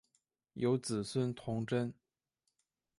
[0.53, 1.93] 有子孙同珍。